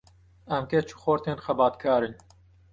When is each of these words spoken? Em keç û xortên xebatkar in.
Em 0.57 0.63
keç 0.71 0.87
û 0.95 0.97
xortên 1.03 1.37
xebatkar 1.45 2.01
in. 2.07 2.15